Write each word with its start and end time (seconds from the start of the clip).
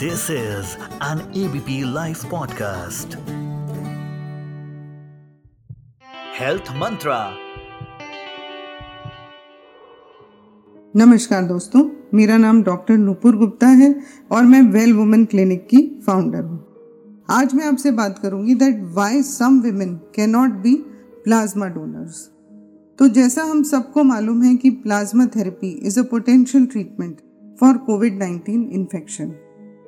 This 0.00 0.30
is 0.30 0.76
an 1.00 1.22
ABP 1.34 1.84
Life 1.84 2.20
podcast. 2.24 3.14
Health 6.32 6.68
Mantra. 6.72 7.16
नमस्कार 10.94 11.42
दोस्तों, 11.44 11.82
मेरा 12.14 12.36
नाम 12.36 12.62
डॉक्टर 12.62 12.96
नुपुर 12.96 13.36
गुप्ता 13.36 13.68
है 13.80 13.94
और 14.32 14.42
मैं 14.42 14.60
वेल 14.72 14.92
वुमेन 14.92 15.24
क्लिनिक 15.24 15.66
की 15.66 15.82
फाउंडर 16.06 16.44
हूँ 16.44 17.24
आज 17.30 17.54
मैं 17.54 17.64
आपसे 17.64 17.90
बात 17.90 18.18
करूँगी 18.18 18.54
that 18.54 18.80
why 18.94 19.22
some 19.22 19.60
women 19.62 19.94
can 20.14 20.30
not 20.30 20.62
be 20.62 20.76
plasma 21.24 21.66
donors 21.66 22.22
तो 22.98 23.08
जैसा 23.18 23.50
हम 23.50 23.62
सबको 23.72 24.04
मालूम 24.04 24.42
है 24.42 24.54
कि 24.56 24.70
plasma 24.86 25.26
therapy 25.36 25.72
is 25.86 26.00
a 26.00 26.02
potential 26.02 26.66
treatment 26.66 27.20
for 27.60 27.78
COVID 27.86 28.22
19 28.22 28.48
infection 28.72 29.34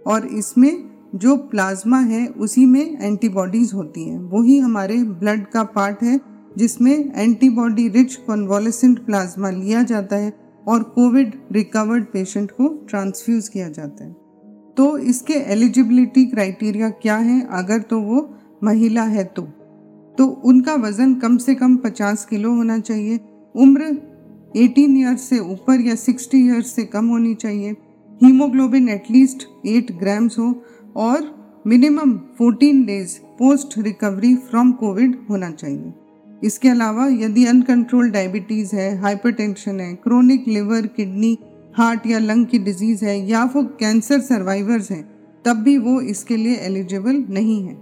और 0.06 0.26
इसमें 0.26 0.90
जो 1.14 1.36
प्लाज्मा 1.36 2.00
है, 2.00 2.26
उसी 2.26 2.66
में 2.66 3.02
एंटीबॉडीज 3.02 3.70
होती 3.74 4.04
हैं। 4.04 4.18
वही 4.18 4.58
हमारे 4.58 4.96
ब्लड 4.96 5.46
का 5.46 5.62
पार्ट 5.62 6.02
है, 6.02 6.20
जिसमें 6.58 7.12
एंटीबॉडी 7.16 7.88
रिच 7.88 8.14
कन्वॉलेसेंट 8.14 9.06
प्लाज्मा 9.06 9.50
लिया 9.50 9.82
जाता 9.82 10.16
है 10.16 10.32
और 10.68 10.82
कोविड 10.82 11.34
रिकवर्ड 11.52 12.04
पेशेंट 12.04 12.50
को 12.50 12.86
ट्रांसफ्यूज 12.88 13.48
किया 13.48 13.68
जाता 13.68 14.04
है। 14.04 14.16
तो 14.76 14.98
इसके 14.98 15.34
एलिजिबिलिटी 15.34 16.26
क्राइटेरिया 16.26 16.90
क्या 16.90 17.16
है? 17.16 17.48
अगर 17.50 17.78
तो 17.78 18.00
वो 18.00 18.34
महिला 18.64 19.02
है 19.02 19.24
तो। 19.24 19.42
तो 20.18 20.26
उनका 20.26 20.74
वज़न 20.74 21.14
कम 21.14 21.36
से 21.36 21.54
कम 21.54 21.76
50 21.76 22.24
किलो 22.24 22.54
होना 22.54 22.78
चाहिए। 22.78 23.20
उम्र 23.56 23.82
18 24.56 24.96
ईयर्स 24.96 25.20
से 25.20 25.38
ऊपर 25.38 25.80
या 25.80 25.94
60 25.94 26.34
ईयर्स 26.34 26.66
से 26.66 26.84
कम 26.84 27.06
होनी 27.08 27.34
चाहिए। 27.34 27.76
हीमोग्लोबिन 28.22 28.88
एटलीस्ट 28.88 29.42
एट 29.66 29.92
ग्राम्स 29.92 30.38
हो 30.38 30.62
और 30.96 31.22
minimum 31.66 32.10
14 32.40 32.84
days 32.86 33.18
post 33.38 33.78
recovery 33.78 34.34
from 34.36 34.72
COVID 34.72 35.14
होना 35.30 35.50
चाहिए। 35.50 35.92
इसके 36.44 36.68
अलावा 36.68 37.06
यदि 37.06 37.44
अनकंट्रोल 37.46 38.10
डायबिटीज़ 38.10 38.74
है 38.76 38.96
हाइपरटेंशन 38.98 39.80
है 39.80 39.94
क्रोनिक 39.94 40.48
लिवर 40.48 40.86
किडनी 40.86 41.38
हार्ट 41.76 42.06
या 42.06 42.18
लंग 42.18 42.46
की 42.46 42.58
डिज़ीज़ 42.58 43.04
है 43.04 43.28
या 43.28 43.44
वो 43.44 43.62
कैंसर 43.80 44.20
सर्वाइवर्स 44.20 44.90
हैं, 44.90 45.02
तब 45.44 45.56
भी 45.56 45.78
वो 45.78 46.00
इसके 46.00 46.36
लिए 46.36 46.56
एलिजिबल 46.56 47.24
नहीं 47.30 47.62
है। 47.64 47.74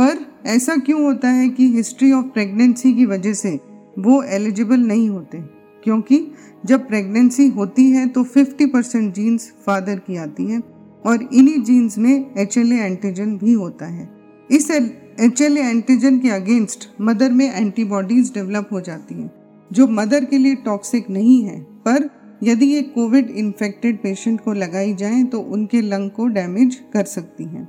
पर 0.00 0.26
ऐसा 0.46 0.76
क्यों 0.76 1.02
होता 1.04 1.28
है 1.28 1.48
कि 1.48 1.72
हिस्ट्री 1.72 2.12
ऑफ़ 2.12 2.26
प्रेगनेंसी 2.26 2.92
की 2.94 3.06
वजह 3.06 3.32
से 3.32 3.58
वो 3.98 4.22
एलिजिबल 4.22 4.80
नहीं 4.80 5.08
होते? 5.08 5.59
क्योंकि 5.84 6.26
जब 6.66 6.86
प्रेगनेंसी 6.88 7.48
होती 7.48 7.90
है 7.90 8.06
तो 8.06 8.24
50 8.26 8.66
परसेंट 8.66 9.14
जीन्स 9.14 9.50
फादर 9.66 9.98
की 9.98 10.16
आती 10.16 10.44
है 10.44 10.60
और 11.06 11.28
इन्हीं 11.32 11.62
जीन्स 11.62 11.98
में 11.98 12.34
एच 12.38 12.56
एंटीजन 12.58 13.36
भी 13.38 13.52
होता 13.52 13.86
है। 13.86 14.08
इस 14.50 14.70
एच 14.70 15.40
एंटीजन 15.40 16.18
के 16.18 16.30
अगेंस्ट 16.30 16.88
मदर 17.00 17.32
में 17.32 17.52
एंटीबॉडीज 17.52 18.32
डेवलप 18.34 18.68
हो 18.72 18.80
जाती 18.80 19.14
हैं, 19.14 19.30
जो 19.70 19.86
मदर 19.88 20.24
के 20.24 20.38
लिए 20.38 20.54
टॉक्सिक 20.54 21.10
नहीं 21.10 21.42
है। 21.44 21.60
पर 21.60 22.08
यदि 22.42 22.66
ये 22.66 22.82
कोविड 22.82 23.30
इन्फेक्टेड 23.30 24.02
पेशेंट 24.02 24.40
को 24.40 24.52
लगाई 24.52 24.94
जाए 24.94 25.22
तो 25.24 25.40
उनके 25.40 25.80
लंग 25.80 26.10
को 26.10 26.26
डैमेज 26.28 26.80
कर 26.92 27.04
सकती 27.04 27.44
हैं। 27.44 27.68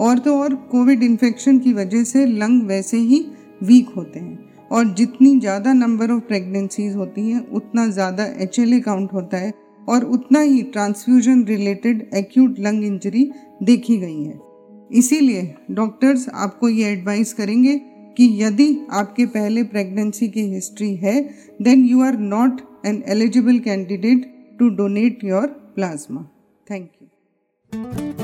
और 0.00 0.18
तो 0.18 0.36
और 0.38 0.54
कोविड 0.70 1.02
इन्फेक्शन 1.02 1.58
की 1.58 1.72
वजह 1.72 2.04
से 2.04 2.24
लंग 2.26 2.62
वैसे 2.62 2.96
ही 2.96 3.26
वीक 3.62 3.88
होते 3.96 4.18
हैं। 4.18 4.43
और 4.72 4.84
जितनी 4.94 5.38
ज़्यादा 5.40 5.72
नंबर 5.72 6.10
ऑफ़ 6.10 6.22
प्रेगनेंसीज 6.24 6.94
होती 6.96 7.28
हैं, 7.30 7.46
उतना 7.48 7.86
ज़्यादा 7.88 8.24
एचएलए 8.42 8.80
काउंट 8.80 9.12
होता 9.12 9.36
है 9.36 9.52
और 9.88 10.04
उतना 10.06 10.40
ही 10.40 10.62
transfusion 10.72 11.44
related 11.44 12.08
acute 12.14 12.58
lung 12.58 12.84
injury 12.84 13.30
देखी 13.62 13.96
गई 13.96 14.22
है। 14.22 14.38
इसीलिए 14.90 15.54
डॉक्टर्स 15.70 16.28
आपको 16.34 16.68
ये 16.68 16.90
एडवाइस 16.92 17.32
करेंगे 17.32 17.76
कि 18.16 18.28
यदि 18.42 18.68
आपके 18.92 19.26
पहले 19.28 19.62
प्रेगनेंसी 19.64 20.28
की 20.28 20.42
हिस्ट्री 20.52 20.94
है 20.96 21.20
then 21.62 21.84
you 21.84 22.02
are 22.02 22.18
not 22.18 22.60
an 22.86 23.02
eligible 23.08 23.58
candidate 23.60 24.30
to 24.58 24.68
donate 24.76 25.24
your 25.24 25.46
plasma 25.76 26.28
thank 26.66 26.90
you 27.00 28.23